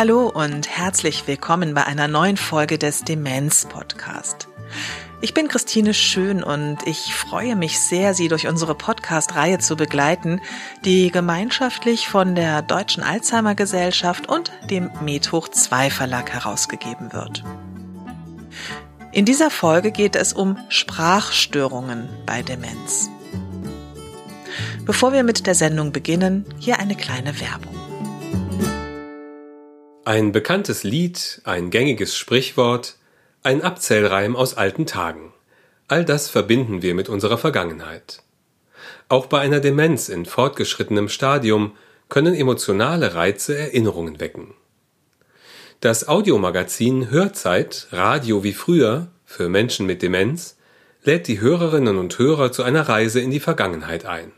[0.00, 4.48] Hallo und herzlich willkommen bei einer neuen Folge des Demenz Podcast.
[5.20, 10.40] Ich bin Christine Schön und ich freue mich sehr, Sie durch unsere Podcast-Reihe zu begleiten,
[10.86, 17.44] die gemeinschaftlich von der Deutschen Alzheimer Gesellschaft und dem Medhoch 2 Verlag herausgegeben wird.
[19.12, 23.10] In dieser Folge geht es um Sprachstörungen bei Demenz.
[24.84, 27.74] Bevor wir mit der Sendung beginnen, hier eine kleine Werbung.
[30.04, 32.98] Ein bekanntes Lied, ein gängiges Sprichwort,
[33.42, 35.32] ein Abzählreim aus alten Tagen.
[35.88, 38.22] All das verbinden wir mit unserer Vergangenheit.
[39.08, 41.76] Auch bei einer Demenz in fortgeschrittenem Stadium
[42.08, 44.54] können emotionale Reize Erinnerungen wecken.
[45.80, 50.58] Das Audiomagazin Hörzeit Radio wie früher für Menschen mit Demenz
[51.04, 54.32] lädt die Hörerinnen und Hörer zu einer Reise in die Vergangenheit ein.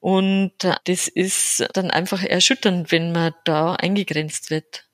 [0.00, 0.52] Und
[0.84, 4.87] das ist dann einfach erschütternd, wenn man da eingegrenzt wird.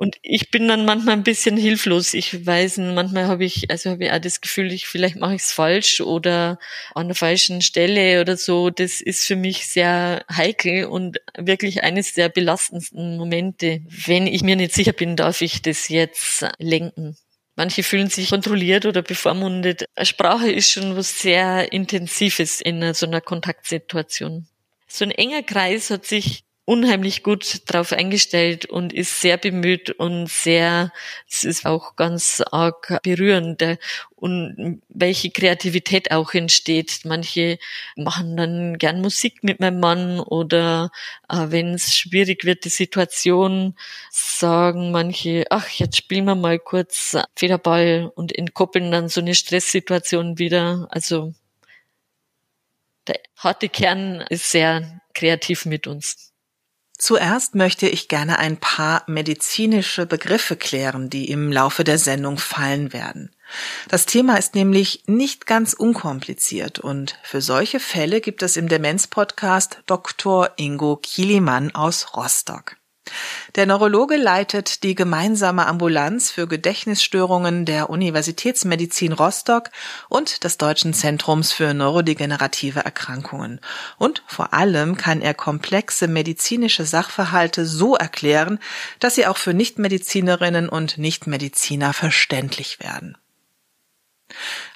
[0.00, 2.14] Und ich bin dann manchmal ein bisschen hilflos.
[2.14, 5.42] Ich weiß, manchmal habe ich, also habe ich auch das Gefühl, ich vielleicht mache ich
[5.42, 6.58] es falsch oder
[6.94, 8.70] an der falschen Stelle oder so.
[8.70, 13.82] Das ist für mich sehr heikel und wirklich eines der belastendsten Momente.
[14.06, 17.18] Wenn ich mir nicht sicher bin, darf ich das jetzt lenken.
[17.54, 19.84] Manche fühlen sich kontrolliert oder bevormundet.
[20.00, 24.48] Sprache ist schon was sehr Intensives in so einer Kontaktsituation.
[24.88, 30.28] So ein enger Kreis hat sich unheimlich gut drauf eingestellt und ist sehr bemüht und
[30.30, 30.92] sehr,
[31.28, 33.60] es ist auch ganz arg berührend
[34.14, 37.00] und welche Kreativität auch entsteht.
[37.04, 37.58] Manche
[37.96, 40.92] machen dann gern Musik mit meinem Mann oder
[41.28, 43.74] äh, wenn es schwierig wird, die Situation,
[44.12, 50.38] sagen manche, ach, jetzt spielen wir mal kurz Federball und entkoppeln dann so eine Stresssituation
[50.38, 50.86] wieder.
[50.90, 51.34] Also
[53.08, 56.29] der harte Kern ist sehr kreativ mit uns.
[57.00, 62.92] Zuerst möchte ich gerne ein paar medizinische Begriffe klären, die im Laufe der Sendung fallen
[62.92, 63.34] werden.
[63.88, 69.80] Das Thema ist nämlich nicht ganz unkompliziert und für solche Fälle gibt es im Demenz-Podcast
[69.86, 70.50] Dr.
[70.56, 72.76] Ingo Kielimann aus Rostock.
[73.56, 79.70] Der Neurologe leitet die gemeinsame Ambulanz für Gedächtnisstörungen der Universitätsmedizin Rostock
[80.08, 83.60] und des Deutschen Zentrums für neurodegenerative Erkrankungen.
[83.98, 88.60] Und vor allem kann er komplexe medizinische Sachverhalte so erklären,
[89.00, 93.16] dass sie auch für Nichtmedizinerinnen und Nichtmediziner verständlich werden.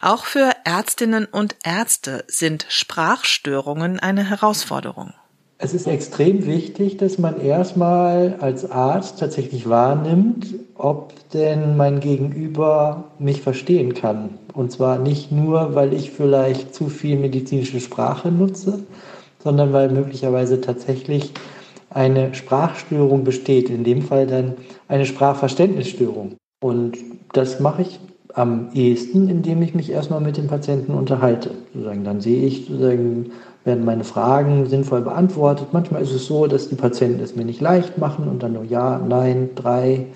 [0.00, 5.14] Auch für Ärztinnen und Ärzte sind Sprachstörungen eine Herausforderung
[5.58, 13.04] es ist extrem wichtig, dass man erstmal als Arzt tatsächlich wahrnimmt, ob denn mein Gegenüber
[13.18, 14.30] mich verstehen kann.
[14.52, 18.80] Und zwar nicht nur, weil ich vielleicht zu viel medizinische Sprache nutze,
[19.42, 21.32] sondern weil möglicherweise tatsächlich
[21.90, 23.70] eine Sprachstörung besteht.
[23.70, 24.54] In dem Fall dann
[24.88, 26.34] eine Sprachverständnisstörung.
[26.60, 26.98] Und
[27.32, 28.00] das mache ich
[28.34, 31.52] am ehesten, indem ich mich erstmal mit dem Patienten unterhalte.
[31.72, 33.30] Dann sehe ich, sozusagen,
[33.64, 35.68] werden meine Fragen sinnvoll beantwortet.
[35.72, 38.64] Manchmal ist es so, dass die Patienten es mir nicht leicht machen und dann nur
[38.64, 40.06] ja, nein, drei,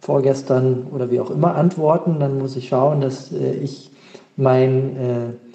[0.00, 2.18] vorgestern oder wie auch immer antworten.
[2.18, 3.90] Dann muss ich schauen, dass äh, ich
[4.36, 5.50] mein äh,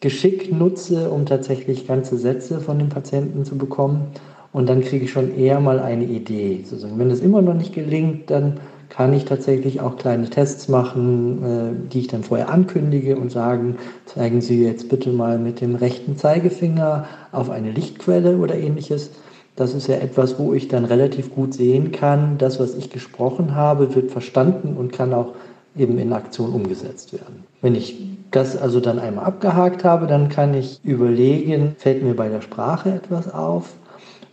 [0.00, 4.08] Geschick nutze, um tatsächlich ganze Sätze von dem Patienten zu bekommen.
[4.52, 6.62] Und dann kriege ich schon eher mal eine Idee.
[6.64, 6.98] Sozusagen.
[6.98, 11.92] Wenn das immer noch nicht gelingt, dann kann ich tatsächlich auch kleine Tests machen, äh,
[11.92, 16.16] die ich dann vorher ankündige und sagen, zeigen Sie jetzt bitte mal mit dem rechten
[16.16, 19.10] Zeigefinger auf eine Lichtquelle oder ähnliches.
[19.56, 23.54] Das ist ja etwas, wo ich dann relativ gut sehen kann, das, was ich gesprochen
[23.54, 25.32] habe, wird verstanden und kann auch
[25.76, 27.44] eben in Aktion umgesetzt werden.
[27.62, 27.96] Wenn ich
[28.30, 32.90] das also dann einmal abgehakt habe, dann kann ich überlegen, fällt mir bei der Sprache
[32.90, 33.74] etwas auf?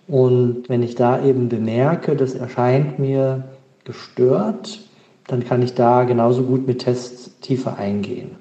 [0.07, 3.45] Und wenn ich da eben bemerke, das erscheint mir
[3.85, 4.79] gestört,
[5.27, 8.31] dann kann ich da genauso gut mit Tests tiefer eingehen.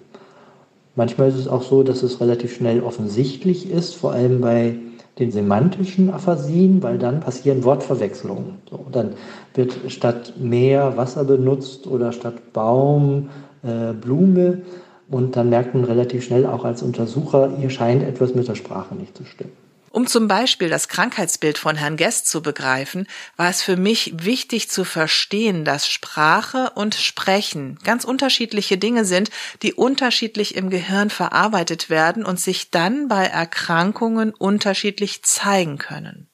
[0.95, 4.77] Manchmal ist es auch so, dass es relativ schnell offensichtlich ist, vor allem bei
[5.19, 8.59] den semantischen Aphasien, weil dann passieren Wortverwechslungen.
[8.69, 9.15] So, dann
[9.55, 13.29] wird statt Meer Wasser benutzt oder statt Baum
[13.63, 14.63] äh, Blume
[15.11, 18.95] und dann merkt man relativ schnell auch als Untersucher, hier scheint etwas mit der Sprache
[18.95, 19.53] nicht zu stimmen.
[19.93, 23.07] Um zum Beispiel das Krankheitsbild von Herrn Guest zu begreifen,
[23.37, 29.31] war es für mich wichtig zu verstehen, dass Sprache und Sprechen ganz unterschiedliche Dinge sind,
[29.61, 36.31] die unterschiedlich im Gehirn verarbeitet werden und sich dann bei Erkrankungen unterschiedlich zeigen können.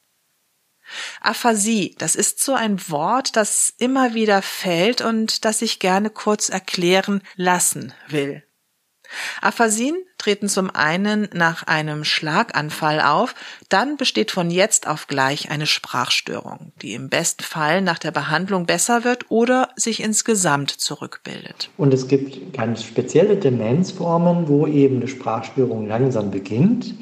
[1.20, 6.48] Aphasie, das ist so ein Wort, das immer wieder fällt und das ich gerne kurz
[6.48, 8.44] erklären lassen will.
[9.40, 13.34] Aphasien treten zum einen nach einem Schlaganfall auf,
[13.68, 18.66] dann besteht von jetzt auf gleich eine Sprachstörung, die im besten Fall nach der Behandlung
[18.66, 21.70] besser wird oder sich insgesamt zurückbildet.
[21.76, 26.94] Und es gibt ganz spezielle Demenzformen, wo eben eine Sprachstörung langsam beginnt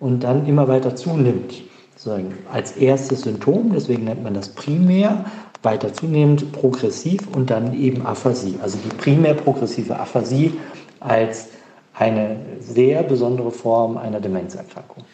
[0.00, 1.62] und dann immer weiter zunimmt.
[1.96, 5.24] Sozusagen als erstes Symptom, deswegen nennt man das primär,
[5.62, 8.58] weiter zunehmend progressiv und dann eben Aphasie.
[8.60, 10.52] Also die primär progressive Aphasie
[11.00, 11.48] als
[11.94, 15.04] eine sehr besondere Form einer Demenzerkrankung.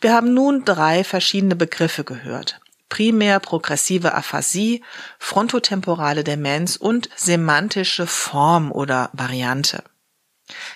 [0.00, 2.60] Wir haben nun drei verschiedene Begriffe gehört.
[2.88, 4.82] Primär progressive Aphasie,
[5.18, 9.84] frontotemporale Demenz und semantische Form oder Variante.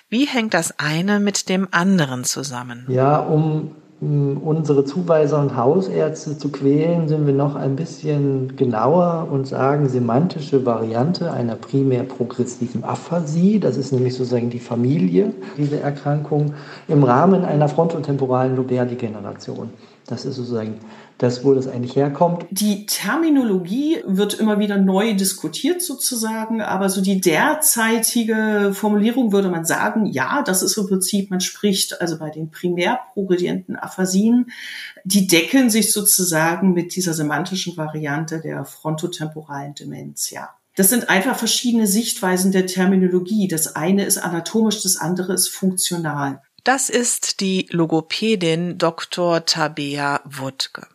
[0.09, 2.87] Wie hängt das eine mit dem anderen zusammen?
[2.89, 9.47] Ja, um unsere Zuweiser und Hausärzte zu quälen, sind wir noch ein bisschen genauer und
[9.47, 13.61] sagen semantische Variante einer primär progressiven Aphasie.
[13.61, 16.55] Das ist nämlich sozusagen die Familie dieser Erkrankung
[16.89, 19.71] im Rahmen einer frontotemporalen Lobärdegeneration.
[20.07, 20.81] Das ist sozusagen
[21.19, 22.45] das, wo das eigentlich herkommt.
[22.51, 29.65] Die Terminologie wird immer wieder neu diskutiert sozusagen, aber so die derzeitige Formulierung würde man
[29.65, 34.51] sagen, ja, das ist im Prinzip, man spricht also bei den primär progredienten Aphasien,
[35.05, 40.51] die decken sich sozusagen mit dieser semantischen Variante der frontotemporalen Demenz, ja.
[40.77, 43.47] Das sind einfach verschiedene Sichtweisen der Terminologie.
[43.47, 46.43] Das eine ist anatomisch, das andere ist funktional.
[46.65, 49.45] Das ist die Logopädin Dr.
[49.45, 50.87] Tabea Wuttke.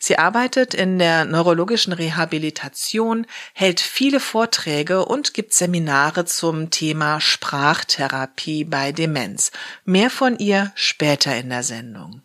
[0.00, 8.64] Sie arbeitet in der neurologischen Rehabilitation, hält viele Vorträge und gibt Seminare zum Thema Sprachtherapie
[8.64, 9.52] bei Demenz.
[9.84, 12.22] Mehr von ihr später in der Sendung.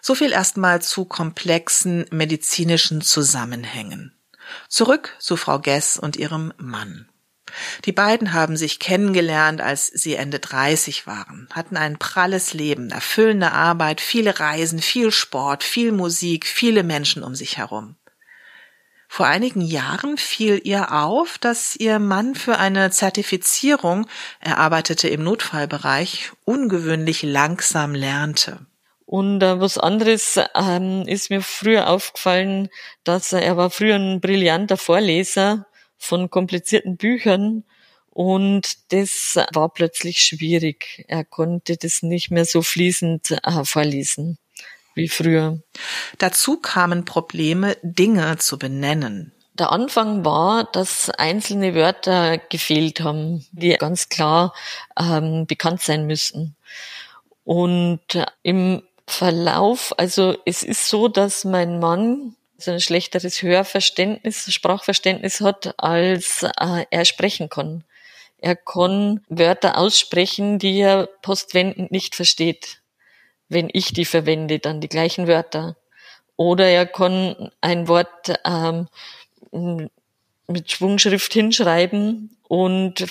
[0.00, 4.14] So viel erstmal zu komplexen medizinischen Zusammenhängen.
[4.68, 7.10] Zurück zu Frau Gess und ihrem Mann.
[7.84, 13.52] Die beiden haben sich kennengelernt, als sie Ende 30 waren, hatten ein pralles Leben, erfüllende
[13.52, 17.96] Arbeit, viele Reisen, viel Sport, viel Musik, viele Menschen um sich herum.
[19.12, 24.06] Vor einigen Jahren fiel ihr auf, dass ihr Mann für eine Zertifizierung,
[24.38, 28.66] er arbeitete im Notfallbereich, ungewöhnlich langsam lernte.
[29.10, 32.68] Und äh, was anderes ähm, ist mir früher aufgefallen,
[33.02, 35.66] dass er, er war früher ein brillanter Vorleser
[36.00, 37.64] von komplizierten Büchern
[38.10, 41.04] und das war plötzlich schwierig.
[41.06, 44.38] Er konnte das nicht mehr so fließend äh, vorlesen
[44.94, 45.62] wie früher.
[46.18, 49.32] Dazu kamen Probleme, Dinge zu benennen.
[49.54, 54.54] Der Anfang war, dass einzelne Wörter gefehlt haben, die ganz klar
[54.98, 56.56] ähm, bekannt sein müssen.
[57.44, 58.00] Und
[58.42, 65.74] im Verlauf, also es ist so, dass mein Mann so ein schlechteres Hörverständnis, Sprachverständnis hat,
[65.78, 67.84] als äh, er sprechen kann.
[68.38, 72.80] Er kann Wörter aussprechen, die er postwendend nicht versteht.
[73.48, 75.76] Wenn ich die verwende, dann die gleichen Wörter.
[76.36, 78.88] Oder er kann ein Wort ähm,
[80.46, 83.04] mit Schwungschrift hinschreiben und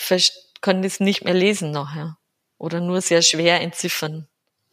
[0.61, 2.17] kann das nicht mehr lesen nachher
[2.59, 4.27] oder nur sehr schwer entziffern.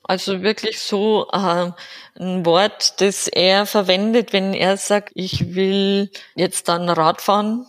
[0.08, 1.72] Also wirklich so äh,
[2.20, 7.66] ein Wort, das er verwendet, wenn er sagt, ich will jetzt dann Rad fahren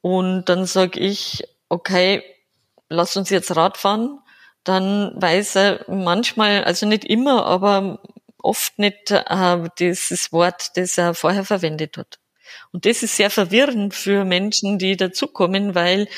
[0.00, 2.24] und dann sag ich, okay,
[2.88, 4.18] lass uns jetzt Rad fahren,
[4.64, 8.02] dann weiß er manchmal, also nicht immer, aber
[8.42, 12.18] oft nicht äh, dieses Wort, das er vorher verwendet hat.
[12.72, 16.08] Und das ist sehr verwirrend für Menschen, die dazukommen, weil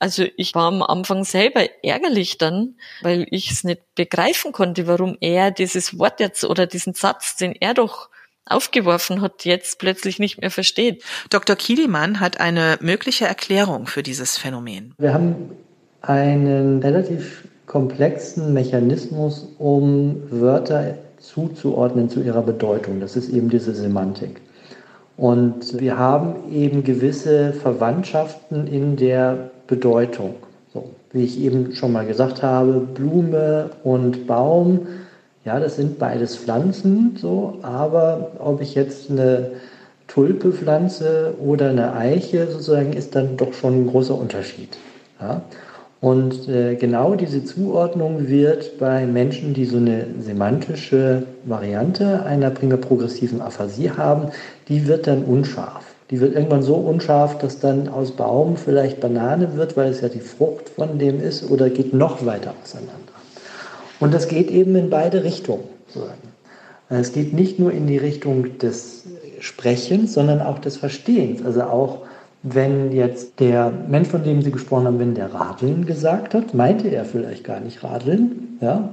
[0.00, 5.18] also ich war am Anfang selber ärgerlich dann, weil ich es nicht begreifen konnte, warum
[5.20, 8.08] er dieses Wort jetzt oder diesen Satz, den er doch
[8.46, 11.04] aufgeworfen hat, jetzt plötzlich nicht mehr versteht.
[11.28, 11.54] Dr.
[11.54, 14.94] Kielimann hat eine mögliche Erklärung für dieses Phänomen.
[14.98, 15.50] Wir haben
[16.00, 23.00] einen relativ komplexen Mechanismus, um Wörter zuzuordnen zu ihrer Bedeutung.
[23.00, 24.40] Das ist eben diese Semantik.
[25.20, 30.36] Und wir haben eben gewisse Verwandtschaften in der Bedeutung.
[30.72, 34.86] So, wie ich eben schon mal gesagt habe, Blume und Baum,
[35.44, 39.50] ja, das sind beides Pflanzen, so, aber ob ich jetzt eine
[40.08, 44.78] Tulpe pflanze oder eine Eiche, sozusagen, ist dann doch schon ein großer Unterschied.
[45.20, 45.42] Ja?
[46.00, 52.78] Und äh, genau diese Zuordnung wird bei Menschen, die so eine semantische Variante einer primär
[52.78, 54.28] progressiven Aphasie haben,
[54.68, 55.84] die wird dann unscharf.
[56.10, 60.08] Die wird irgendwann so unscharf, dass dann aus Baum vielleicht Banane wird, weil es ja
[60.08, 62.96] die Frucht von dem ist, oder geht noch weiter auseinander.
[64.00, 65.64] Und das geht eben in beide Richtungen.
[66.88, 69.04] Es geht nicht nur in die Richtung des
[69.38, 71.44] Sprechens, sondern auch des Verstehens.
[71.44, 71.98] Also auch
[72.42, 76.88] wenn jetzt der Mensch, von dem Sie gesprochen haben, wenn der Radeln gesagt hat, meinte
[76.88, 78.90] er vielleicht gar nicht Radeln, ja,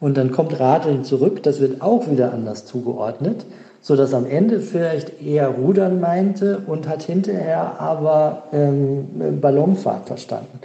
[0.00, 3.44] und dann kommt Radeln zurück, das wird auch wieder anders zugeordnet
[3.82, 10.60] so dass am Ende vielleicht eher Rudern meinte und hat hinterher aber ähm, Ballonfahrt verstanden.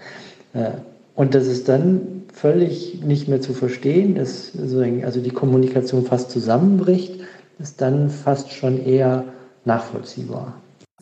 [0.53, 0.71] Äh,
[1.15, 7.21] und das ist dann völlig nicht mehr zu verstehen, ist, also die Kommunikation fast zusammenbricht,
[7.57, 9.23] ist dann fast schon eher
[9.63, 10.55] nachvollziehbar.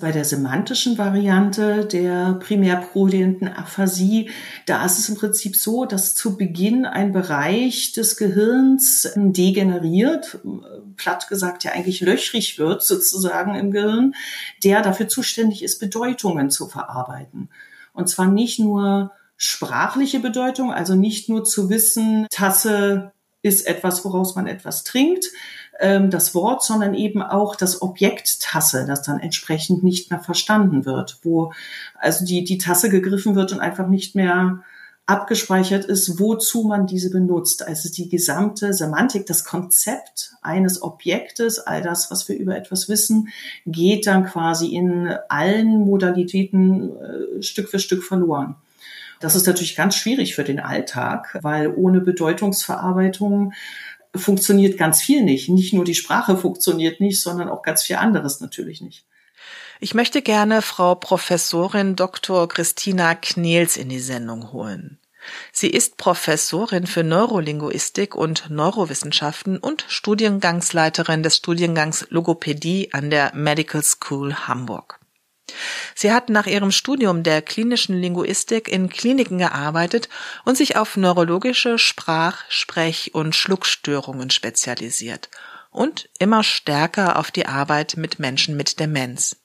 [0.03, 4.31] Bei der semantischen Variante der primärprodienten Aphasie,
[4.65, 10.39] da ist es im Prinzip so, dass zu Beginn ein Bereich des Gehirns degeneriert,
[10.97, 14.13] platt gesagt ja eigentlich löchrig wird sozusagen im Gehirn,
[14.65, 17.47] der dafür zuständig ist, Bedeutungen zu verarbeiten.
[17.93, 24.35] Und zwar nicht nur sprachliche Bedeutung, also nicht nur zu wissen, Tasse ist etwas, woraus
[24.35, 25.27] man etwas trinkt,
[25.83, 30.85] ähm, das Wort, sondern eben auch das Objekt Tasse, das dann entsprechend nicht mehr verstanden
[30.85, 31.51] wird, wo
[31.99, 34.63] also die, die Tasse gegriffen wird und einfach nicht mehr
[35.05, 37.67] abgespeichert ist, wozu man diese benutzt.
[37.67, 43.27] Also die gesamte Semantik, das Konzept eines Objektes, all das, was wir über etwas wissen,
[43.65, 48.55] geht dann quasi in allen Modalitäten äh, Stück für Stück verloren.
[49.23, 53.53] Das ist natürlich ganz schwierig für den Alltag, weil ohne Bedeutungsverarbeitung
[54.15, 55.49] funktioniert ganz viel nicht.
[55.49, 59.05] Nicht nur die Sprache funktioniert nicht, sondern auch ganz viel anderes natürlich nicht.
[59.79, 62.47] Ich möchte gerne Frau Professorin Dr.
[62.47, 64.99] Christina Knels in die Sendung holen.
[65.51, 73.83] Sie ist Professorin für Neurolinguistik und Neurowissenschaften und Studiengangsleiterin des Studiengangs Logopädie an der Medical
[73.83, 74.99] School Hamburg.
[75.95, 80.09] Sie hat nach ihrem Studium der klinischen Linguistik in Kliniken gearbeitet
[80.45, 85.29] und sich auf neurologische Sprach-, Sprech- und Schluckstörungen spezialisiert
[85.71, 89.37] und immer stärker auf die Arbeit mit Menschen mit Demenz.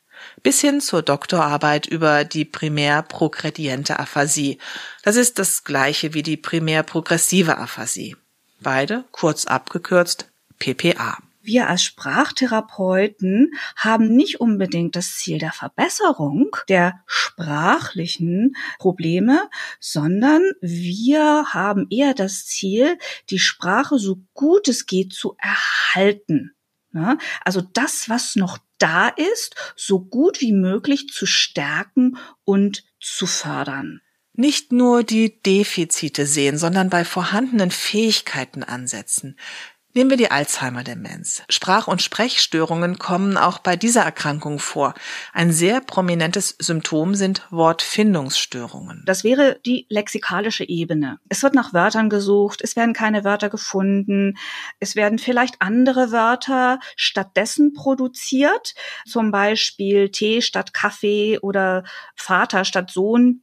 [0.43, 4.59] Bis hin zur Doktorarbeit über die primär progrediente Aphasie.
[5.03, 8.17] Das ist das gleiche wie die primär progressive Aphasie.
[8.61, 17.03] Beide kurz abgekürzt PPA wir als Sprachtherapeuten haben nicht unbedingt das Ziel der Verbesserung der
[17.07, 19.49] sprachlichen Probleme,
[19.81, 22.99] sondern wir haben eher das Ziel,
[23.31, 26.53] die Sprache so gut es geht zu erhalten.
[27.45, 34.03] Also das, was noch da ist, so gut wie möglich zu stärken und zu fördern
[34.39, 39.37] nicht nur die Defizite sehen, sondern bei vorhandenen Fähigkeiten ansetzen.
[39.95, 41.45] Nehmen wir die Alzheimer-Demenz.
[41.49, 44.93] Sprach- und Sprechstörungen kommen auch bei dieser Erkrankung vor.
[45.33, 49.03] Ein sehr prominentes Symptom sind Wortfindungsstörungen.
[49.07, 51.19] Das wäre die lexikalische Ebene.
[51.31, 54.37] Es wird nach Wörtern gesucht, es werden keine Wörter gefunden,
[54.79, 58.75] es werden vielleicht andere Wörter stattdessen produziert,
[59.07, 63.43] zum Beispiel Tee statt Kaffee oder Vater statt Sohn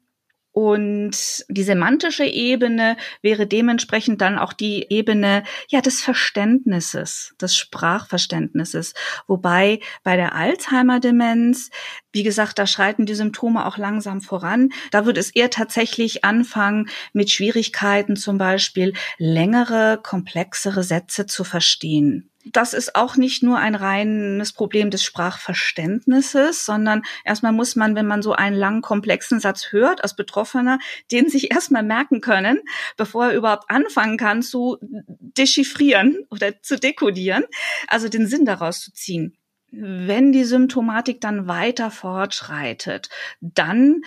[0.56, 8.94] Und die semantische Ebene wäre dementsprechend dann auch die Ebene, ja, des Verständnisses, des Sprachverständnisses.
[9.28, 11.72] Wobei bei der Alzheimer-Demenz,
[12.14, 14.70] wie gesagt, da schreiten die Symptome auch langsam voran.
[14.92, 22.32] Da wird es eher tatsächlich anfangen, mit Schwierigkeiten zum Beispiel längere, komplexere Sätze zu verstehen
[22.52, 28.06] das ist auch nicht nur ein reines Problem des Sprachverständnisses, sondern erstmal muss man, wenn
[28.06, 30.80] man so einen langen, komplexen Satz hört als Betroffener,
[31.12, 32.60] den sich erstmal merken können,
[32.98, 37.46] bevor er überhaupt anfangen kann zu dechiffrieren oder zu dekodieren,
[37.88, 39.38] also den Sinn daraus zu ziehen.
[39.72, 43.10] Wenn die Symptomatik dann weiter fortschreitet,
[43.42, 44.04] dann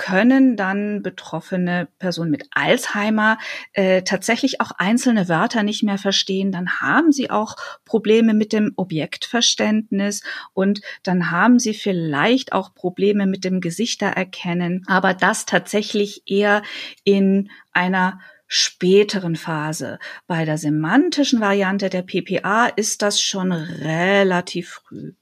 [0.00, 3.36] können dann betroffene Personen mit Alzheimer
[3.74, 6.52] äh, tatsächlich auch einzelne Wörter nicht mehr verstehen.
[6.52, 10.22] Dann haben sie auch Probleme mit dem Objektverständnis
[10.54, 14.84] und dann haben sie vielleicht auch Probleme mit dem Gesichtererkennen.
[14.86, 16.62] Aber das tatsächlich eher
[17.04, 19.98] in einer späteren Phase.
[20.26, 25.12] Bei der semantischen Variante der PPA ist das schon relativ früh.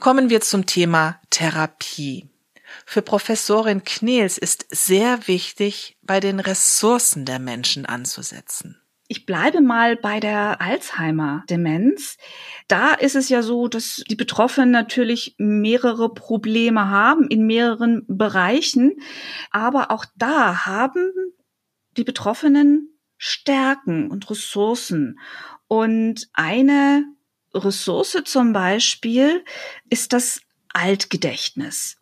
[0.00, 2.28] Kommen wir zum Thema Therapie.
[2.84, 8.80] Für Professorin Knels ist sehr wichtig, bei den Ressourcen der Menschen anzusetzen.
[9.08, 12.16] Ich bleibe mal bei der Alzheimer-Demenz.
[12.66, 18.96] Da ist es ja so, dass die Betroffenen natürlich mehrere Probleme haben in mehreren Bereichen.
[19.52, 21.12] Aber auch da haben
[21.96, 25.20] die Betroffenen Stärken und Ressourcen.
[25.68, 27.04] Und eine
[27.54, 29.44] Ressource zum Beispiel
[29.88, 30.40] ist das
[30.72, 31.96] Altgedächtnis.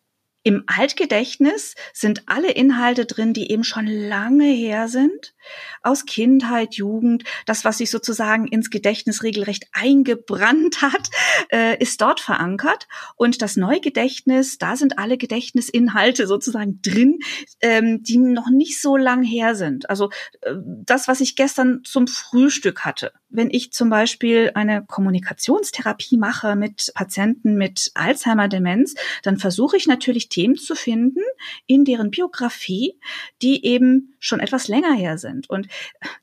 [0.46, 5.33] Im Altgedächtnis sind alle Inhalte drin, die eben schon lange her sind,
[5.82, 7.24] aus Kindheit, Jugend.
[7.46, 11.10] Das, was sich sozusagen ins Gedächtnis regelrecht eingebrannt hat,
[11.50, 12.88] äh, ist dort verankert.
[13.16, 17.18] Und das Neugedächtnis, da sind alle Gedächtnisinhalte sozusagen drin,
[17.60, 19.90] ähm, die noch nicht so lang her sind.
[19.90, 20.10] Also
[20.40, 23.12] äh, das, was ich gestern zum Frühstück hatte.
[23.28, 30.28] Wenn ich zum Beispiel eine Kommunikationstherapie mache mit Patienten mit Alzheimer-Demenz, dann versuche ich natürlich
[30.28, 31.20] Themen zu finden
[31.66, 32.98] in deren Biografie,
[33.42, 35.33] die eben schon etwas länger her sind.
[35.48, 35.68] Und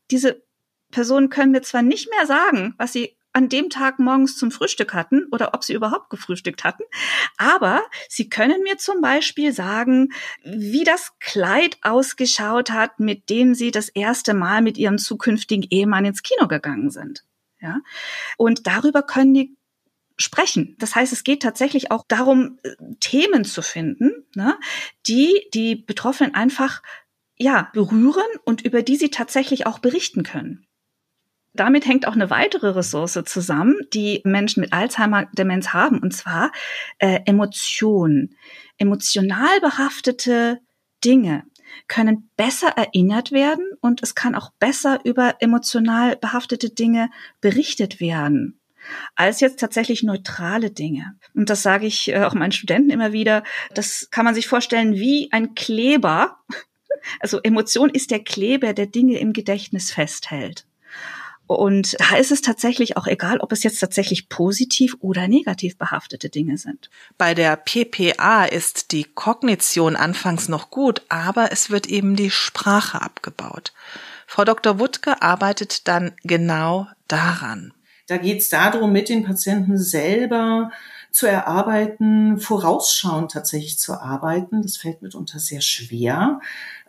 [0.10, 0.44] diese
[0.91, 4.94] Personen können mir zwar nicht mehr sagen, was sie an dem Tag morgens zum Frühstück
[4.94, 6.83] hatten oder ob sie überhaupt gefrühstückt hatten.
[7.38, 10.09] Aber sie können mir zum Beispiel sagen,
[10.44, 16.05] wie das Kleid ausgeschaut hat, mit dem sie das erste Mal mit ihrem zukünftigen Ehemann
[16.05, 17.24] ins Kino gegangen sind.
[17.62, 17.79] Ja.
[18.38, 19.55] Und darüber können die
[20.18, 20.75] sprechen.
[20.79, 24.57] Das heißt, es geht tatsächlich auch darum, äh, Themen zu finden, ne,
[25.07, 26.81] die die Betroffenen einfach
[27.42, 30.66] ja berühren und über die sie tatsächlich auch berichten können.
[31.54, 36.51] Damit hängt auch eine weitere Ressource zusammen, die Menschen mit Alzheimer-Demenz haben, und zwar
[37.00, 38.38] äh, Emotionen.
[38.77, 40.60] Emotional behaftete
[41.04, 41.44] Dinge
[41.88, 47.10] können besser erinnert werden und es kann auch besser über emotional behaftete Dinge
[47.42, 48.62] berichtet werden
[49.16, 51.16] als jetzt tatsächlich neutrale Dinge.
[51.36, 53.44] Und das sage ich äh, auch meinen Studenten immer wieder.
[53.74, 56.38] Das kann man sich vorstellen wie ein Kleber.
[57.20, 60.66] Also Emotion ist der Kleber, der Dinge im Gedächtnis festhält.
[61.57, 66.29] Und da ist es tatsächlich auch egal, ob es jetzt tatsächlich positiv oder negativ behaftete
[66.29, 66.90] Dinge sind.
[67.18, 73.01] Bei der PPA ist die Kognition anfangs noch gut, aber es wird eben die Sprache
[73.01, 73.74] abgebaut.
[74.27, 74.79] Frau Dr.
[74.79, 77.74] Wuttke arbeitet dann genau daran.
[78.07, 80.72] Da geht es darum, mit den Patienten selber
[81.11, 84.61] zu erarbeiten, vorausschauend tatsächlich zu arbeiten.
[84.61, 86.40] Das fällt mitunter sehr schwer,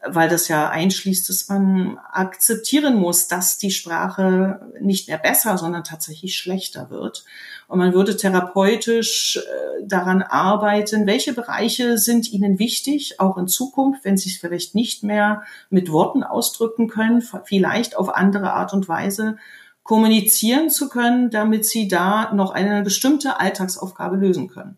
[0.04, 5.84] weil das ja einschließt, dass man akzeptieren muss, dass die Sprache nicht mehr besser, sondern
[5.84, 7.24] tatsächlich schlechter wird.
[7.68, 14.04] Und man würde therapeutisch äh, daran arbeiten, welche Bereiche sind Ihnen wichtig, auch in Zukunft,
[14.04, 18.88] wenn Sie es vielleicht nicht mehr mit Worten ausdrücken können, vielleicht auf andere Art und
[18.88, 19.36] Weise
[19.82, 24.76] kommunizieren zu können, damit sie da noch eine bestimmte Alltagsaufgabe lösen können.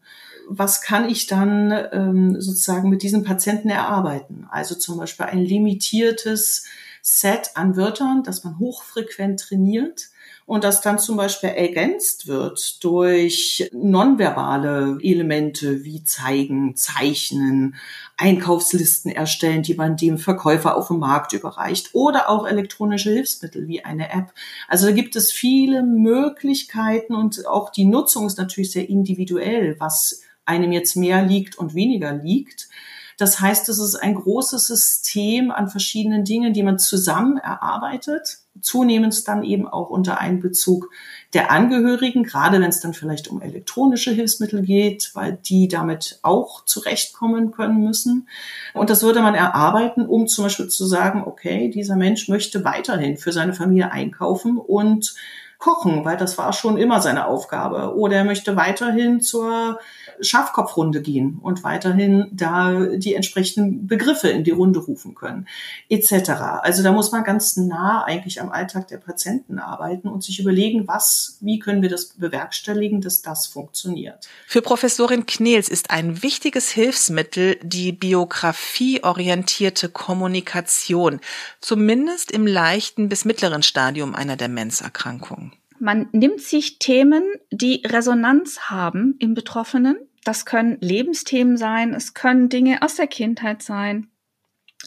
[0.49, 4.47] Was kann ich dann ähm, sozusagen mit diesen Patienten erarbeiten?
[4.51, 6.65] Also zum Beispiel ein limitiertes
[7.03, 10.09] Set an Wörtern, das man hochfrequent trainiert
[10.47, 17.77] und das dann zum Beispiel ergänzt wird durch nonverbale Elemente wie zeigen, zeichnen,
[18.17, 23.85] Einkaufslisten erstellen, die man dem Verkäufer auf dem Markt überreicht oder auch elektronische Hilfsmittel wie
[23.85, 24.33] eine App.
[24.69, 30.24] Also da gibt es viele Möglichkeiten und auch die Nutzung ist natürlich sehr individuell, was
[30.47, 32.69] einem jetzt mehr liegt und weniger liegt.
[33.17, 39.27] Das heißt, es ist ein großes System an verschiedenen Dingen, die man zusammen erarbeitet, zunehmend
[39.29, 40.91] dann eben auch unter Einbezug
[41.33, 46.65] der Angehörigen, gerade wenn es dann vielleicht um elektronische Hilfsmittel geht, weil die damit auch
[46.65, 48.29] zurechtkommen können müssen.
[48.73, 53.17] Und das würde man erarbeiten, um zum Beispiel zu sagen, okay, dieser Mensch möchte weiterhin
[53.17, 55.15] für seine Familie einkaufen und
[55.65, 57.97] kochen, weil das war schon immer seine Aufgabe.
[57.97, 59.79] Oder er möchte weiterhin zur
[60.21, 65.49] Schafkopfrunde gehen und weiterhin da die entsprechenden Begriffe in die Runde rufen können,
[65.89, 66.31] etc.
[66.61, 70.87] Also da muss man ganz nah eigentlich am Alltag der Patienten arbeiten und sich überlegen,
[70.87, 74.29] was, wie können wir das bewerkstelligen, dass das funktioniert.
[74.47, 81.21] Für Professorin Knels ist ein wichtiges Hilfsmittel die biografieorientierte Kommunikation,
[81.63, 85.54] zumindest im leichten bis mittleren Stadium einer Demenzerkrankung.
[85.85, 89.99] Man nimmt sich Themen, die Resonanz haben im Betroffenen.
[90.25, 94.11] Das können Lebensthemen sein, es können Dinge aus der Kindheit sein,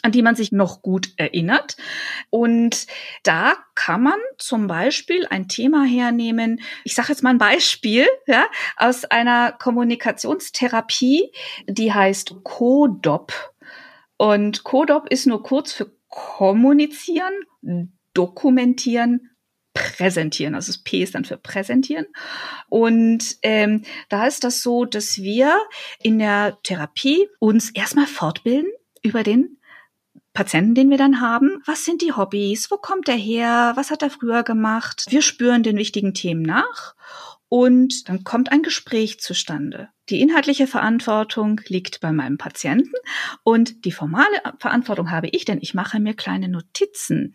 [0.01, 1.77] an die man sich noch gut erinnert.
[2.31, 2.87] Und
[3.21, 6.61] da kann man zum Beispiel ein Thema hernehmen.
[6.83, 11.31] Ich sage jetzt mal ein Beispiel ja, aus einer Kommunikationstherapie,
[11.67, 13.33] die heißt CODOP.
[14.17, 17.35] Und CODOP ist nur kurz für kommunizieren,
[18.15, 19.29] dokumentieren,
[19.97, 20.55] präsentieren.
[20.55, 22.05] Also das P ist dann für präsentieren.
[22.69, 25.57] Und ähm, da ist das so, dass wir
[26.01, 29.57] in der Therapie uns erstmal fortbilden über den
[30.33, 31.61] Patienten, den wir dann haben.
[31.65, 32.69] Was sind die Hobbys?
[32.69, 33.73] Wo kommt er her?
[33.75, 35.05] Was hat er früher gemacht?
[35.09, 36.95] Wir spüren den wichtigen Themen nach
[37.49, 39.89] und dann kommt ein Gespräch zustande.
[40.09, 42.93] Die inhaltliche Verantwortung liegt bei meinem Patienten
[43.43, 47.33] und die formale Verantwortung habe ich, denn ich mache mir kleine Notizen.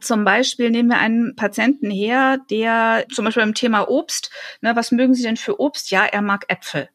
[0.00, 4.30] Zum Beispiel nehmen wir einen Patienten her, der zum Beispiel beim Thema Obst,
[4.62, 5.90] ne, was mögen Sie denn für Obst?
[5.90, 6.88] Ja, er mag Äpfel.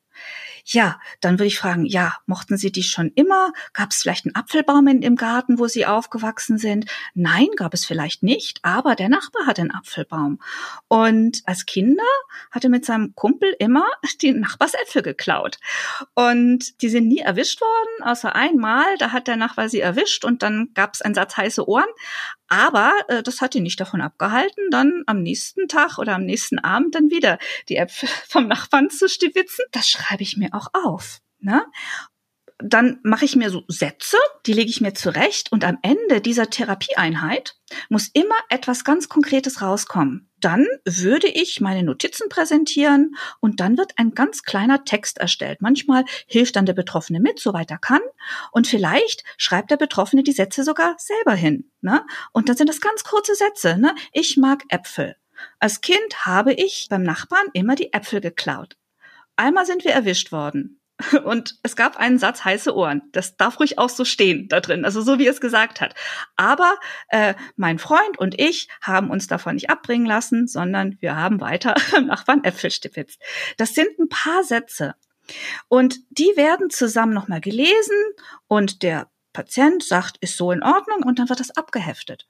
[0.71, 3.53] Ja, dann würde ich fragen, ja, mochten Sie die schon immer?
[3.73, 6.86] Gab es vielleicht einen Apfelbaum in, im Garten, wo Sie aufgewachsen sind?
[7.15, 10.39] Nein, gab es vielleicht nicht, aber der Nachbar hat einen Apfelbaum.
[10.88, 12.03] Und als Kinder
[12.51, 13.88] hatte mit seinem Kumpel immer
[14.21, 15.58] die Nachbarsäpfel geklaut.
[16.13, 20.43] Und die sind nie erwischt worden, außer einmal, da hat der Nachbar sie erwischt und
[20.43, 21.89] dann gab es einen Satz heiße Ohren.
[22.49, 26.59] Aber äh, das hat ihn nicht davon abgehalten, dann am nächsten Tag oder am nächsten
[26.59, 27.38] Abend dann wieder
[27.69, 29.65] die Äpfel vom Nachbarn zu stibitzen.
[29.71, 31.21] Das schreibe ich mir auch auf.
[31.39, 31.63] Ne?
[32.62, 36.50] Dann mache ich mir so Sätze, die lege ich mir zurecht und am Ende dieser
[36.50, 37.56] Therapieeinheit
[37.88, 40.30] muss immer etwas ganz Konkretes rauskommen.
[40.41, 45.62] Dann würde ich meine Notizen präsentieren und dann wird ein ganz kleiner Text erstellt.
[45.62, 48.02] Manchmal hilft dann der Betroffene mit, soweit er kann.
[48.52, 51.72] Und vielleicht schreibt der Betroffene die Sätze sogar selber hin.
[51.80, 52.06] Ne?
[52.34, 53.78] Und dann sind das ganz kurze Sätze.
[53.78, 53.95] Ne?
[54.12, 55.15] Ich mag Äpfel.
[55.60, 58.76] Als Kind habe ich beim Nachbarn immer die Äpfel geklaut.
[59.38, 60.79] Einmal sind wir erwischt worden.
[61.23, 63.03] Und es gab einen Satz heiße Ohren.
[63.12, 65.95] Das darf ruhig auch so stehen da drin, also so wie es gesagt hat.
[66.35, 66.75] Aber
[67.09, 71.75] äh, mein Freund und ich haben uns davon nicht abbringen lassen, sondern wir haben weiter
[72.01, 73.21] Nachbarn Äpfel stipitzt.
[73.57, 74.95] Das sind ein paar Sätze.
[75.67, 77.97] Und die werden zusammen nochmal gelesen
[78.47, 82.27] und der Patient sagt, ist so in Ordnung und dann wird das abgeheftet.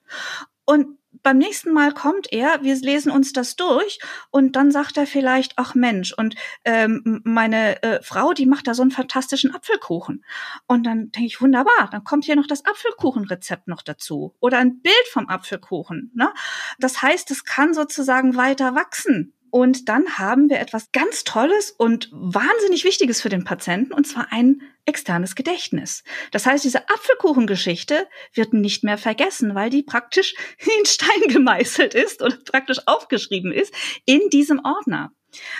[0.64, 3.98] Und beim nächsten Mal kommt er, wir lesen uns das durch
[4.30, 8.74] und dann sagt er vielleicht, ach Mensch, und ähm, meine äh, Frau, die macht da
[8.74, 10.24] so einen fantastischen Apfelkuchen.
[10.66, 14.80] Und dann denke ich, wunderbar, dann kommt hier noch das Apfelkuchenrezept noch dazu oder ein
[14.80, 16.10] Bild vom Apfelkuchen.
[16.14, 16.32] Ne?
[16.78, 19.34] Das heißt, es kann sozusagen weiter wachsen.
[19.50, 24.28] Und dann haben wir etwas ganz Tolles und wahnsinnig Wichtiges für den Patienten, und zwar
[24.30, 26.02] ein externes Gedächtnis.
[26.30, 30.34] Das heißt, diese Apfelkuchengeschichte wird nicht mehr vergessen, weil die praktisch
[30.78, 35.12] in Stein gemeißelt ist oder praktisch aufgeschrieben ist in diesem Ordner.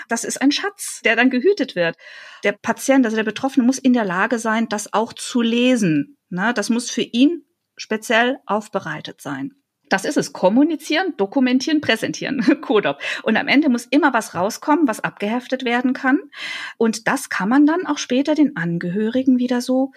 [0.08, 1.96] Das ist ein Schatz, der dann gehütet wird.
[2.42, 6.16] Der Patient, also der Betroffene, muss in der Lage sein, das auch zu lesen.
[6.28, 7.44] Das muss für ihn
[7.76, 9.59] speziell aufbereitet sein.
[9.90, 10.32] Das ist es.
[10.32, 12.40] Kommunizieren, dokumentieren, präsentieren.
[12.62, 12.98] CODOP.
[13.22, 16.18] Und am Ende muss immer was rauskommen, was abgeheftet werden kann.
[16.78, 19.92] Und das kann man dann auch später den Angehörigen wieder so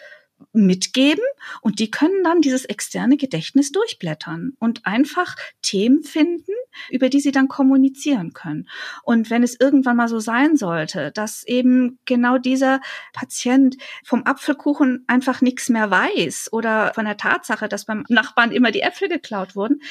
[0.52, 1.24] mitgeben
[1.62, 6.52] und die können dann dieses externe Gedächtnis durchblättern und einfach Themen finden,
[6.90, 8.68] über die sie dann kommunizieren können.
[9.04, 12.82] Und wenn es irgendwann mal so sein sollte, dass eben genau dieser
[13.14, 18.72] Patient vom Apfelkuchen einfach nichts mehr weiß oder von der Tatsache, dass beim Nachbarn immer
[18.72, 19.82] die Äpfel geklaut wurden,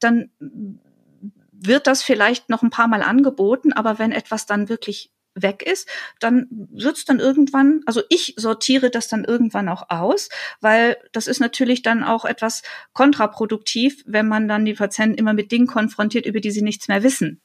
[0.00, 0.30] dann
[1.52, 5.88] wird das vielleicht noch ein paar Mal angeboten, aber wenn etwas dann wirklich weg ist,
[6.20, 10.28] dann wird's dann irgendwann, also ich sortiere das dann irgendwann auch aus,
[10.60, 15.52] weil das ist natürlich dann auch etwas kontraproduktiv, wenn man dann die Patienten immer mit
[15.52, 17.40] Dingen konfrontiert, über die sie nichts mehr wissen.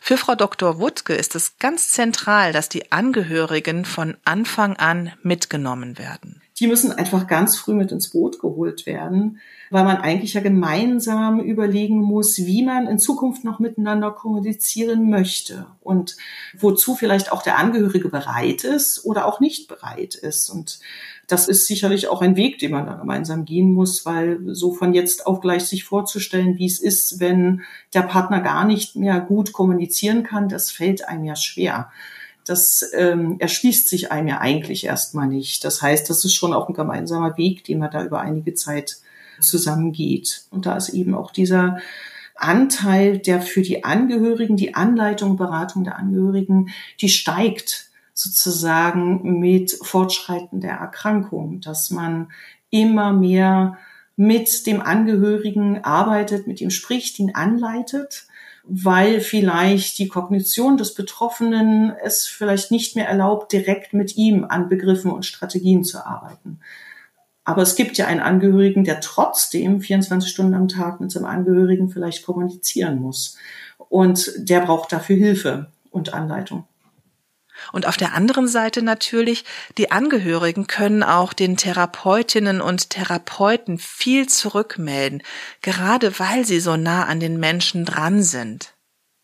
[0.00, 0.78] Für Frau Dr.
[0.78, 6.41] Wuttke ist es ganz zentral, dass die Angehörigen von Anfang an mitgenommen werden.
[6.62, 11.40] Die müssen einfach ganz früh mit ins Boot geholt werden, weil man eigentlich ja gemeinsam
[11.40, 16.16] überlegen muss, wie man in Zukunft noch miteinander kommunizieren möchte und
[16.56, 20.50] wozu vielleicht auch der Angehörige bereit ist oder auch nicht bereit ist.
[20.50, 20.78] Und
[21.26, 24.94] das ist sicherlich auch ein Weg, den man da gemeinsam gehen muss, weil so von
[24.94, 29.52] jetzt auf gleich sich vorzustellen, wie es ist, wenn der Partner gar nicht mehr gut
[29.52, 31.90] kommunizieren kann, das fällt einem ja schwer
[32.44, 35.64] das ähm, erschließt sich einem ja eigentlich erstmal nicht.
[35.64, 38.98] Das heißt, das ist schon auch ein gemeinsamer Weg, den man da über einige Zeit
[39.40, 40.44] zusammengeht.
[40.50, 41.78] Und da ist eben auch dieser
[42.34, 50.60] Anteil, der für die Angehörigen, die Anleitung, Beratung der Angehörigen, die steigt sozusagen mit Fortschreiten
[50.60, 52.30] der Erkrankung, dass man
[52.70, 53.78] immer mehr
[54.16, 58.26] mit dem Angehörigen arbeitet, mit ihm spricht, ihn anleitet
[58.64, 64.68] weil vielleicht die Kognition des Betroffenen es vielleicht nicht mehr erlaubt, direkt mit ihm an
[64.68, 66.60] Begriffen und Strategien zu arbeiten.
[67.44, 71.88] Aber es gibt ja einen Angehörigen, der trotzdem 24 Stunden am Tag mit seinem Angehörigen
[71.88, 73.36] vielleicht kommunizieren muss.
[73.88, 76.64] Und der braucht dafür Hilfe und Anleitung.
[77.70, 79.44] Und auf der anderen Seite natürlich,
[79.78, 85.22] die Angehörigen können auch den Therapeutinnen und Therapeuten viel zurückmelden,
[85.60, 88.74] gerade weil sie so nah an den Menschen dran sind.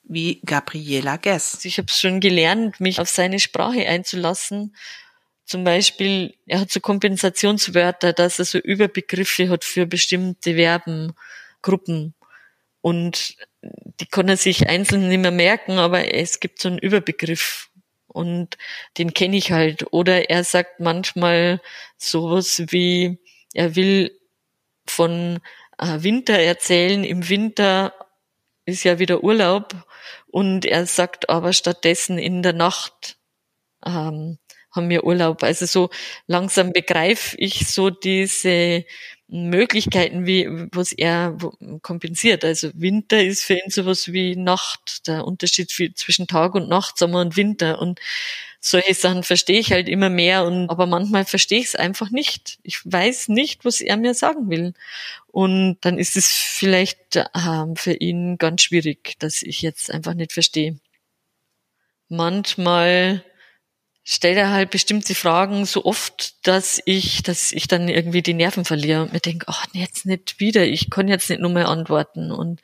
[0.04, 1.64] Wie Gabriela Guess.
[1.64, 4.74] Ich habe schon gelernt, mich auf seine Sprache einzulassen.
[5.44, 11.12] Zum Beispiel, er hat so Kompensationswörter, dass er so Überbegriffe hat für bestimmte Verben,
[11.62, 12.14] Gruppen.
[12.80, 17.67] Und die kann er sich einzeln nicht mehr merken, aber es gibt so einen Überbegriff
[18.18, 18.58] und
[18.98, 19.92] den kenne ich halt.
[19.92, 21.60] Oder er sagt manchmal
[21.96, 23.18] sowas wie,
[23.54, 24.18] er will
[24.86, 25.38] von
[25.78, 27.04] äh, Winter erzählen.
[27.04, 27.94] Im Winter
[28.66, 29.74] ist ja wieder Urlaub
[30.26, 33.18] und er sagt aber stattdessen in der Nacht
[33.86, 34.38] ähm,
[34.72, 35.44] haben wir Urlaub.
[35.44, 35.90] Also so
[36.26, 38.84] langsam begreife ich so diese
[39.28, 41.36] Möglichkeiten, wie was er
[41.82, 42.44] kompensiert.
[42.44, 47.20] Also Winter ist für ihn sowas wie Nacht, der Unterschied zwischen Tag und Nacht, Sommer
[47.20, 47.80] und Winter.
[47.80, 48.00] Und
[48.60, 52.58] solche Sachen verstehe ich halt immer mehr und aber manchmal verstehe ich es einfach nicht.
[52.62, 54.74] Ich weiß nicht, was er mir sagen will.
[55.28, 57.26] Und dann ist es vielleicht äh,
[57.76, 60.78] für ihn ganz schwierig, dass ich jetzt einfach nicht verstehe.
[62.10, 63.24] Manchmal
[64.10, 68.64] stellt er halt bestimmte Fragen so oft, dass ich, dass ich dann irgendwie die Nerven
[68.64, 69.02] verliere.
[69.02, 72.32] Und mir denke, ach, jetzt nicht wieder, ich kann jetzt nicht nur mehr antworten.
[72.32, 72.62] Und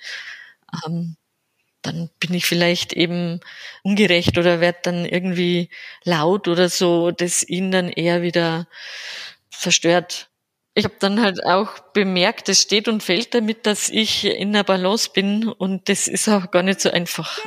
[0.87, 1.16] ähm,
[1.83, 3.40] dann bin ich vielleicht eben
[3.83, 5.68] ungerecht oder werde dann irgendwie
[6.02, 8.66] laut oder so, das ihn dann eher wieder
[9.50, 10.30] verstört.
[10.72, 14.64] Ich habe dann halt auch bemerkt, es steht und fällt damit, dass ich in der
[14.64, 15.46] Balance bin.
[15.46, 17.38] Und das ist auch gar nicht so einfach.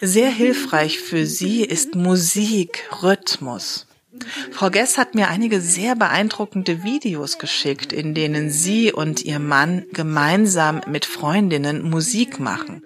[0.00, 3.86] Sehr hilfreich für sie ist Musik, Rhythmus.
[4.52, 9.86] Frau Guess hat mir einige sehr beeindruckende Videos geschickt, in denen sie und ihr Mann
[9.92, 12.82] gemeinsam mit Freundinnen Musik machen.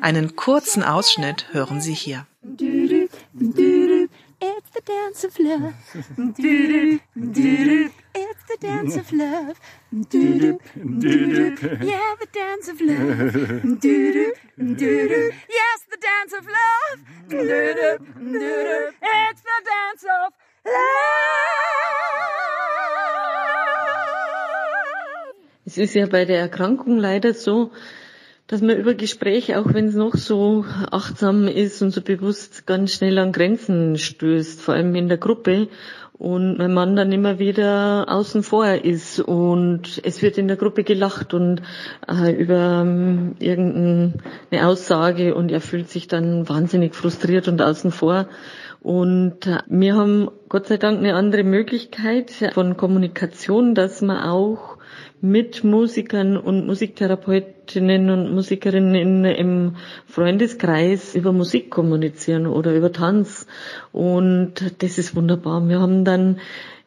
[0.00, 2.26] Einen kurzen Ausschnitt hören Sie hier.
[4.76, 5.74] The dance of love.
[6.36, 7.00] Do-do.
[8.14, 9.58] It's the dance of love.
[9.90, 10.58] Do-do.
[11.82, 13.08] Yeah, the dance of love.
[15.58, 16.98] Yes, the dance of love.
[17.26, 17.98] Do-do.
[19.00, 20.32] It's the dance of
[20.66, 20.86] love.
[25.64, 27.72] Es ist ja bei der Erkrankung leider so,
[28.46, 32.92] dass man über Gespräche, auch wenn es noch so achtsam ist und so bewusst, ganz
[32.92, 35.68] schnell an Grenzen stößt, vor allem in der Gruppe.
[36.18, 40.82] Und mein Mann dann immer wieder außen vor ist und es wird in der Gruppe
[40.82, 41.60] gelacht und
[42.08, 48.28] äh, über ähm, irgendeine Aussage und er fühlt sich dann wahnsinnig frustriert und außen vor.
[48.80, 54.75] Und äh, wir haben Gott sei Dank eine andere Möglichkeit von Kommunikation, dass man auch
[55.20, 59.76] mit Musikern und Musiktherapeutinnen und Musikerinnen in, im
[60.06, 63.46] Freundeskreis über Musik kommunizieren oder über Tanz.
[63.92, 65.66] Und das ist wunderbar.
[65.68, 66.38] Wir haben dann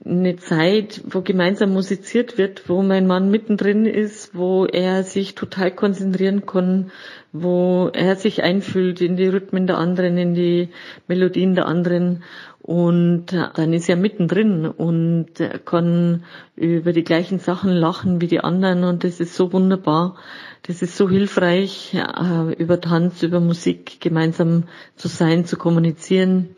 [0.06, 5.72] eine Zeit, wo gemeinsam musiziert wird, wo mein Mann mittendrin ist, wo er sich total
[5.72, 6.92] konzentrieren kann,
[7.34, 10.70] wo er sich einfühlt in die Rhythmen der anderen, in die
[11.08, 12.24] Melodien der anderen
[12.62, 15.32] und dann ist er mittendrin und
[15.66, 16.24] kann
[16.56, 20.16] über die gleichen Sachen lachen wie die anderen und das ist so wunderbar.
[20.64, 26.56] Das ist so hilfreich, äh, über Tanz, über Musik gemeinsam zu sein, zu kommunizieren.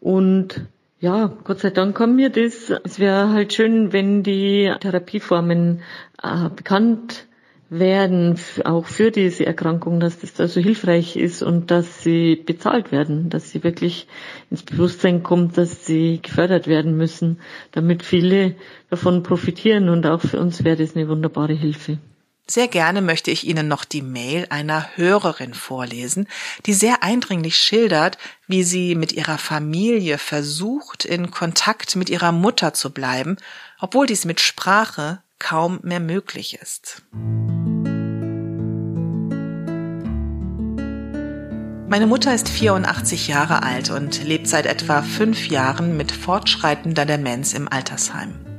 [0.00, 0.66] Und
[1.02, 2.70] ja, Gott sei Dank haben wir das.
[2.84, 5.82] Es wäre halt schön, wenn die Therapieformen
[6.22, 7.26] äh, bekannt
[7.70, 13.30] werden, auch für diese Erkrankung, dass das also hilfreich ist und dass sie bezahlt werden,
[13.30, 14.06] dass sie wirklich
[14.48, 17.40] ins Bewusstsein kommt, dass sie gefördert werden müssen,
[17.72, 18.54] damit viele
[18.88, 21.98] davon profitieren und auch für uns wäre das eine wunderbare Hilfe.
[22.46, 26.28] Sehr gerne möchte ich Ihnen noch die Mail einer Hörerin vorlesen,
[26.66, 32.74] die sehr eindringlich schildert, wie sie mit ihrer Familie versucht, in Kontakt mit ihrer Mutter
[32.74, 33.36] zu bleiben,
[33.80, 37.02] obwohl dies mit Sprache kaum mehr möglich ist.
[41.88, 47.52] Meine Mutter ist 84 Jahre alt und lebt seit etwa fünf Jahren mit fortschreitender Demenz
[47.52, 48.51] im Altersheim.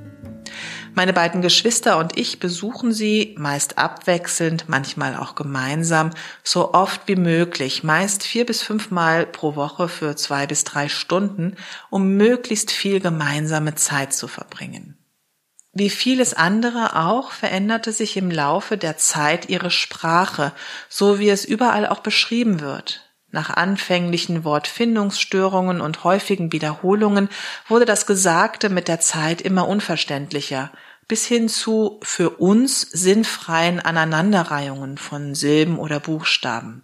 [0.95, 6.11] Meine beiden Geschwister und ich besuchen sie, meist abwechselnd, manchmal auch gemeinsam,
[6.43, 11.55] so oft wie möglich, meist vier bis fünfmal pro Woche für zwei bis drei Stunden,
[11.89, 14.97] um möglichst viel gemeinsame Zeit zu verbringen.
[15.71, 20.53] Wie vieles andere auch veränderte sich im Laufe der Zeit ihre Sprache,
[20.87, 23.12] so wie es überall auch beschrieben wird.
[23.33, 27.29] Nach anfänglichen Wortfindungsstörungen und häufigen Wiederholungen
[27.67, 30.71] wurde das Gesagte mit der Zeit immer unverständlicher,
[31.07, 36.83] bis hin zu für uns sinnfreien Aneinanderreihungen von Silben oder Buchstaben.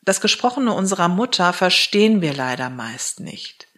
[0.00, 3.68] Das Gesprochene unserer Mutter verstehen wir leider meist nicht.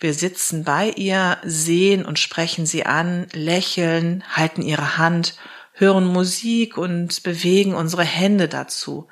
[0.00, 5.36] Wir sitzen bei ihr, sehen und sprechen sie an, lächeln, halten ihre Hand,
[5.74, 9.06] hören Musik und bewegen unsere Hände dazu.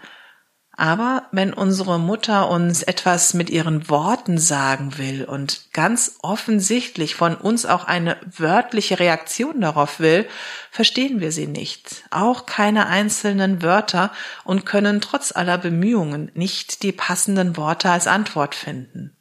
[0.79, 7.35] Aber wenn unsere Mutter uns etwas mit ihren Worten sagen will und ganz offensichtlich von
[7.35, 10.29] uns auch eine wörtliche Reaktion darauf will,
[10.71, 14.12] verstehen wir sie nicht, auch keine einzelnen Wörter
[14.45, 19.17] und können trotz aller Bemühungen nicht die passenden Worte als Antwort finden.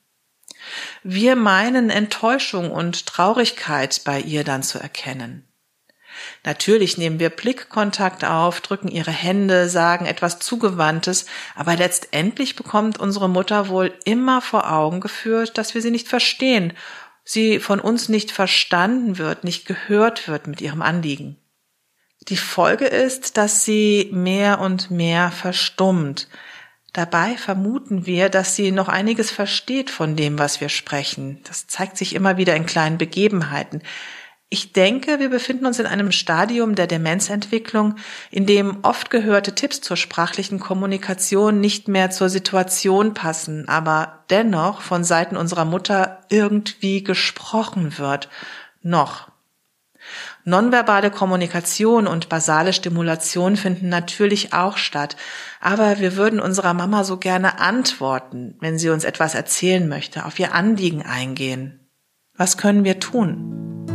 [1.04, 5.45] Wir meinen Enttäuschung und Traurigkeit bei ihr dann zu erkennen.
[6.44, 11.26] Natürlich nehmen wir Blickkontakt auf, drücken ihre Hände, sagen etwas Zugewandtes,
[11.56, 16.74] aber letztendlich bekommt unsere Mutter wohl immer vor Augen geführt, dass wir sie nicht verstehen,
[17.24, 21.38] sie von uns nicht verstanden wird, nicht gehört wird mit ihrem Anliegen.
[22.28, 26.28] Die Folge ist, dass sie mehr und mehr verstummt,
[26.96, 31.42] Dabei vermuten wir, dass sie noch einiges versteht von dem, was wir sprechen.
[31.44, 33.82] Das zeigt sich immer wieder in kleinen Begebenheiten.
[34.50, 37.96] Ich denke, wir befinden uns in einem Stadium der Demenzentwicklung,
[38.30, 44.82] in dem oft gehörte Tipps zur sprachlichen Kommunikation nicht mehr zur Situation passen, aber dennoch
[44.82, 48.30] von Seiten unserer Mutter irgendwie gesprochen wird.
[48.84, 49.30] Noch.
[50.44, 55.18] Nonverbale Kommunikation und basale Stimulation finden natürlich auch statt,
[55.60, 60.38] aber wir würden unserer Mama so gerne antworten, wenn sie uns etwas erzählen möchte, auf
[60.38, 61.90] ihr Anliegen eingehen.
[62.38, 63.95] Was können wir tun?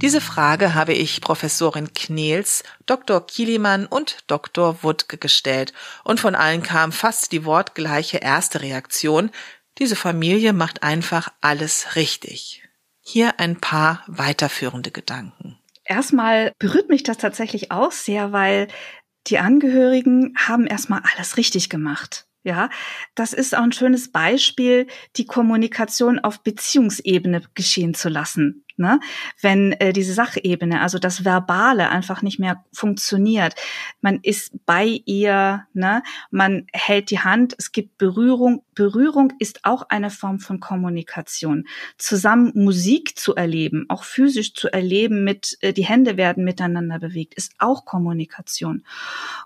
[0.00, 3.26] Diese Frage habe ich Professorin Knels, Dr.
[3.26, 4.82] Kielimann und Dr.
[4.82, 9.30] Wuttke gestellt, und von allen kam fast die wortgleiche erste Reaktion,
[9.76, 12.62] diese Familie macht einfach alles richtig.
[13.02, 15.58] Hier ein paar weiterführende Gedanken.
[15.84, 18.68] Erstmal berührt mich das tatsächlich auch sehr, weil
[19.26, 22.26] die Angehörigen haben erstmal alles richtig gemacht.
[22.42, 22.70] Ja,
[23.14, 24.86] das ist auch ein schönes Beispiel,
[25.16, 28.98] die Kommunikation auf Beziehungsebene geschehen zu lassen ne?
[29.40, 33.54] wenn äh, diese Sachebene, also das Verbale einfach nicht mehr funktioniert.
[34.00, 36.02] Man ist bei ihr, ne?
[36.30, 38.64] man hält die Hand, es gibt Berührung.
[38.80, 41.66] Berührung ist auch eine Form von Kommunikation.
[41.98, 47.34] Zusammen Musik zu erleben, auch physisch zu erleben, mit äh, die Hände werden miteinander bewegt,
[47.34, 48.86] ist auch Kommunikation.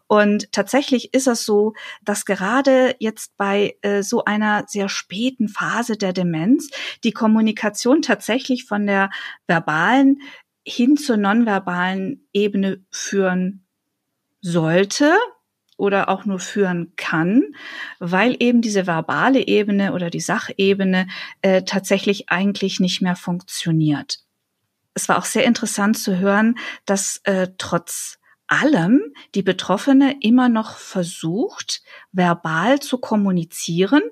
[0.07, 5.97] Und tatsächlich ist es so, dass gerade jetzt bei äh, so einer sehr späten Phase
[5.97, 6.71] der Demenz
[7.03, 9.11] die Kommunikation tatsächlich von der
[9.49, 10.21] verbalen
[10.65, 13.67] hin zur nonverbalen Ebene führen
[14.41, 15.13] sollte
[15.85, 17.43] oder auch nur führen kann,
[17.99, 21.07] weil eben diese verbale Ebene oder die Sachebene
[21.43, 24.21] äh, tatsächlich eigentlich nicht mehr funktioniert.
[24.95, 30.77] Es war auch sehr interessant zu hören, dass äh, trotz allem die Betroffene immer noch
[30.77, 34.03] versucht, verbal zu kommunizieren.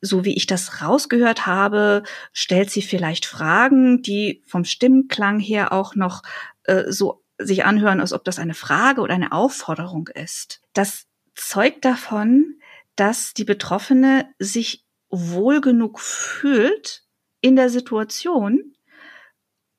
[0.00, 2.02] So wie ich das rausgehört habe,
[2.32, 6.22] stellt sie vielleicht Fragen, die vom Stimmenklang her auch noch
[6.64, 10.60] äh, so sich anhören, als ob das eine Frage oder eine Aufforderung ist.
[10.72, 11.06] Das
[11.40, 12.60] zeugt davon,
[12.96, 17.04] dass die Betroffene sich wohl genug fühlt
[17.40, 18.74] in der Situation,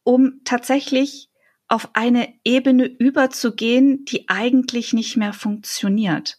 [0.04, 1.30] um tatsächlich
[1.68, 6.38] auf eine Ebene überzugehen, die eigentlich nicht mehr funktioniert.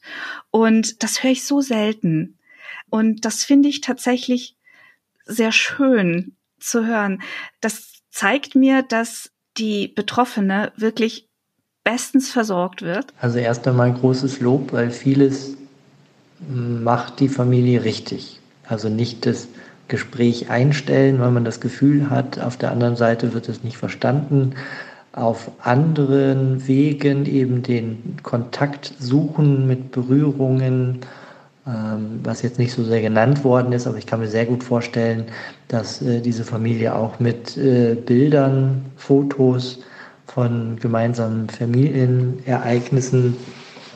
[0.51, 2.39] Und das höre ich so selten.
[2.91, 4.57] Und das finde ich tatsächlich
[5.25, 7.23] sehr schön zu hören.
[7.61, 11.31] Das zeigt mir, dass die Betroffene wirklich
[11.85, 13.07] bestens versorgt wird?
[13.21, 15.57] Also erst einmal großes Lob, weil vieles
[16.49, 18.41] macht die Familie richtig.
[18.67, 19.49] Also nicht das
[19.89, 24.55] Gespräch einstellen, weil man das Gefühl hat, auf der anderen Seite wird es nicht verstanden.
[25.13, 31.01] Auf anderen Wegen eben den Kontakt suchen mit Berührungen,
[31.67, 34.65] ähm, was jetzt nicht so sehr genannt worden ist, aber ich kann mir sehr gut
[34.65, 35.27] vorstellen,
[35.69, 39.81] dass äh, diese Familie auch mit äh, Bildern, Fotos
[40.35, 43.37] von gemeinsamen Familienereignissen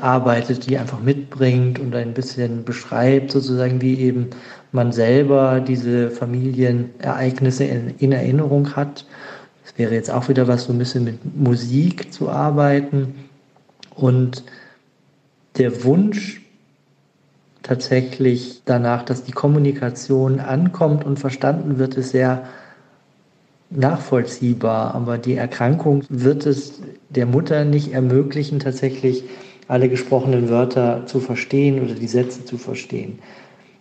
[0.00, 4.28] arbeitet, die einfach mitbringt und ein bisschen beschreibt, sozusagen, wie eben
[4.70, 9.06] man selber diese Familienereignisse in, in Erinnerung hat.
[9.64, 13.14] Es wäre jetzt auch wieder was, so ein bisschen mit Musik zu arbeiten.
[13.94, 14.44] Und
[15.56, 16.42] der Wunsch
[17.62, 22.44] tatsächlich danach, dass die Kommunikation ankommt und verstanden wird, ist sehr
[23.70, 24.94] nachvollziehbar.
[24.94, 29.24] Aber die Erkrankung wird es der Mutter nicht ermöglichen, tatsächlich
[29.68, 33.18] alle gesprochenen Wörter zu verstehen oder die Sätze zu verstehen.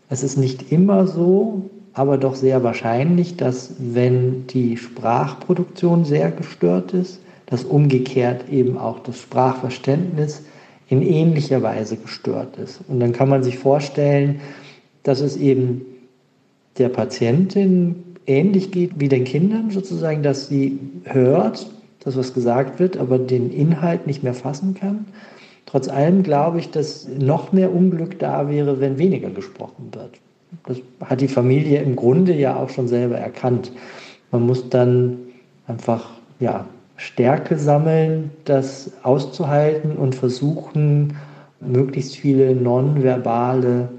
[0.09, 6.93] Es ist nicht immer so, aber doch sehr wahrscheinlich, dass wenn die Sprachproduktion sehr gestört
[6.93, 10.43] ist, dass umgekehrt eben auch das Sprachverständnis
[10.89, 12.81] in ähnlicher Weise gestört ist.
[12.87, 14.41] Und dann kann man sich vorstellen,
[15.03, 15.81] dass es eben
[16.77, 21.67] der Patientin ähnlich geht wie den Kindern sozusagen, dass sie hört,
[21.99, 25.05] dass was gesagt wird, aber den Inhalt nicht mehr fassen kann
[25.65, 30.11] Trotz allem glaube ich, dass noch mehr Unglück da wäre, wenn weniger gesprochen wird.
[30.67, 30.77] Das
[31.09, 33.71] hat die Familie im Grunde ja auch schon selber erkannt.
[34.31, 35.17] Man muss dann
[35.67, 36.65] einfach ja,
[36.97, 41.17] Stärke sammeln, das auszuhalten und versuchen,
[41.59, 43.89] möglichst viele nonverbale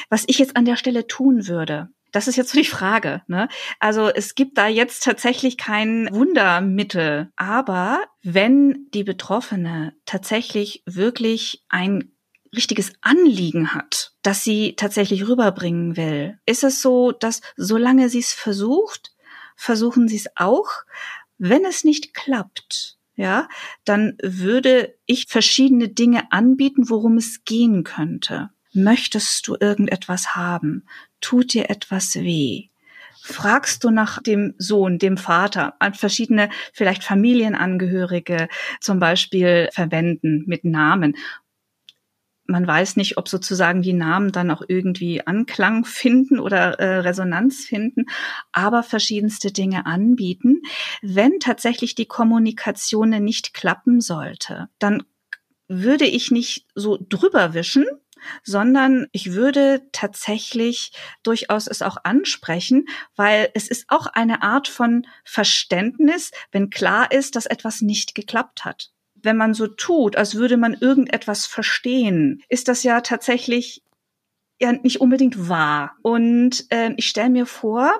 [0.09, 3.23] Was ich jetzt an der Stelle tun würde, das ist jetzt so die Frage.
[3.27, 3.49] Ne?
[3.79, 7.31] Also es gibt da jetzt tatsächlich kein Wundermittel.
[7.35, 12.13] Aber wenn die Betroffene tatsächlich wirklich ein
[12.55, 18.31] richtiges Anliegen hat, das sie tatsächlich rüberbringen will, ist es so, dass solange sie es
[18.31, 19.11] versucht,
[19.55, 20.69] versuchen sie es auch.
[21.39, 23.49] Wenn es nicht klappt, ja,
[23.85, 28.51] dann würde ich verschiedene Dinge anbieten, worum es gehen könnte.
[28.71, 30.87] Möchtest du irgendetwas haben?
[31.23, 32.67] Tut dir etwas weh?
[33.21, 38.49] Fragst du nach dem Sohn, dem Vater, an verschiedene vielleicht Familienangehörige
[38.81, 41.15] zum Beispiel verwenden mit Namen
[42.45, 47.65] man weiß nicht, ob sozusagen die Namen dann auch irgendwie Anklang finden oder äh, Resonanz
[47.65, 48.05] finden,
[48.51, 50.61] aber verschiedenste Dinge anbieten.
[51.01, 55.03] Wenn tatsächlich die Kommunikation nicht klappen sollte, dann
[55.67, 57.85] würde ich nicht so drüber wischen,
[58.43, 60.91] sondern ich würde tatsächlich
[61.23, 67.35] durchaus es auch ansprechen, weil es ist auch eine Art von Verständnis, wenn klar ist,
[67.35, 68.91] dass etwas nicht geklappt hat.
[69.15, 73.83] Wenn man so tut, als würde man irgendetwas verstehen, ist das ja tatsächlich
[74.59, 75.95] ja nicht unbedingt wahr.
[76.01, 77.91] Und äh, ich stelle mir vor,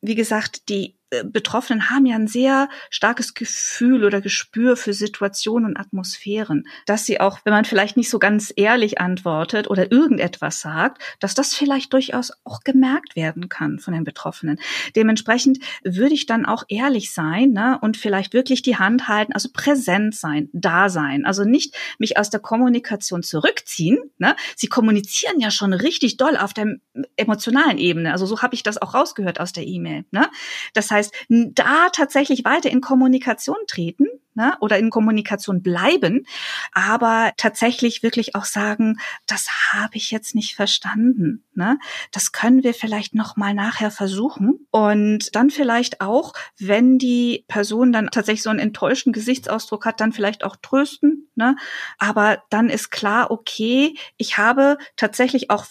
[0.00, 5.76] wie gesagt, die Betroffenen haben ja ein sehr starkes Gefühl oder Gespür für Situationen und
[5.76, 11.02] Atmosphären, dass sie auch, wenn man vielleicht nicht so ganz ehrlich antwortet oder irgendetwas sagt,
[11.18, 14.60] dass das vielleicht durchaus auch gemerkt werden kann von den Betroffenen.
[14.94, 19.48] Dementsprechend würde ich dann auch ehrlich sein ne, und vielleicht wirklich die Hand halten, also
[19.52, 23.98] präsent sein, da sein, also nicht mich aus der Kommunikation zurückziehen.
[24.18, 24.36] Ne.
[24.54, 26.76] Sie kommunizieren ja schon richtig doll auf der
[27.16, 30.04] emotionalen Ebene, also so habe ich das auch rausgehört aus der E-Mail.
[30.12, 30.28] Ne.
[30.74, 36.26] Das heißt, heißt, da tatsächlich weiter in Kommunikation treten ne, oder in Kommunikation bleiben,
[36.72, 41.44] aber tatsächlich wirklich auch sagen, das habe ich jetzt nicht verstanden.
[41.54, 41.78] Ne?
[42.12, 47.92] Das können wir vielleicht noch mal nachher versuchen und dann vielleicht auch, wenn die Person
[47.92, 51.28] dann tatsächlich so einen enttäuschten Gesichtsausdruck hat, dann vielleicht auch trösten.
[51.34, 51.56] Ne?
[51.98, 55.66] Aber dann ist klar, okay, ich habe tatsächlich auch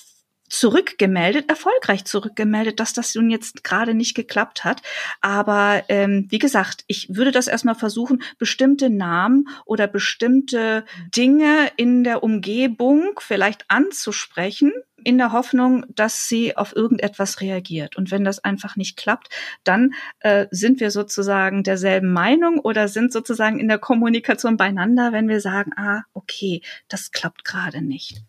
[0.50, 4.82] zurückgemeldet, erfolgreich zurückgemeldet, dass das nun jetzt gerade nicht geklappt hat.
[5.22, 10.86] Aber ähm, wie gesagt, ich würde das erstmal versuchen, bestimmte Namen oder bestimmte
[11.16, 14.72] Dinge in der Umgebung vielleicht anzusprechen,
[15.04, 17.96] in der Hoffnung, dass sie auf irgendetwas reagiert.
[17.96, 19.30] Und wenn das einfach nicht klappt,
[19.64, 25.30] dann äh, sind wir sozusagen derselben Meinung oder sind sozusagen in der Kommunikation beieinander, wenn
[25.30, 28.24] wir sagen, ah, okay, das klappt gerade nicht.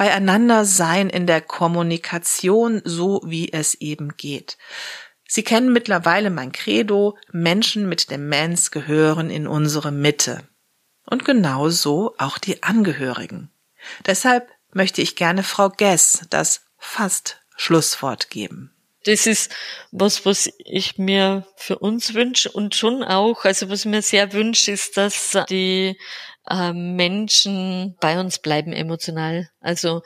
[0.00, 4.56] Beieinander sein in der Kommunikation, so wie es eben geht.
[5.28, 10.48] Sie kennen mittlerweile mein Credo, Menschen mit Demenz gehören in unsere Mitte.
[11.04, 13.50] Und genauso auch die Angehörigen.
[14.06, 18.72] Deshalb möchte ich gerne Frau Gess das fast Schlusswort geben.
[19.04, 19.52] Das ist
[19.90, 24.72] was, was ich mir für uns wünsche und schon auch, also was mir sehr wünsche,
[24.72, 25.98] ist, dass die
[26.48, 29.48] äh, Menschen bei uns bleiben emotional.
[29.60, 30.02] Also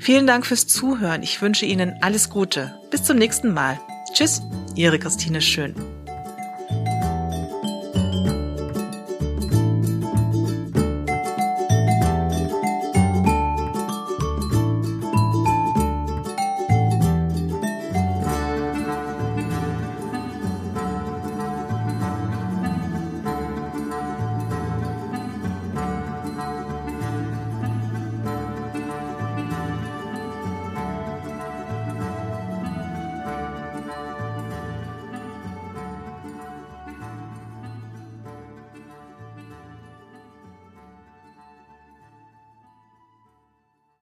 [0.00, 1.22] Vielen Dank fürs Zuhören.
[1.22, 2.74] Ich wünsche Ihnen alles Gute.
[2.90, 3.78] Bis zum nächsten Mal.
[4.14, 4.40] Tschüss,
[4.76, 5.74] Ihre Christine Schön.